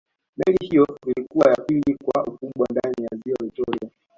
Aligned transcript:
meli 0.37 0.57
hiyo 0.67 0.97
ilikuwa 1.07 1.49
ya 1.49 1.55
pili 1.55 1.97
kwa 2.05 2.23
ukubwa 2.25 2.67
ndani 2.71 2.95
ya 3.11 3.17
ziwa 3.25 3.37
victoria 3.43 3.89